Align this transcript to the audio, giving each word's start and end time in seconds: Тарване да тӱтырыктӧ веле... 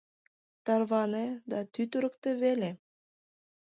Тарване 0.65 1.23
да 1.49 1.59
тӱтырыктӧ 1.73 2.29
веле... 2.41 2.71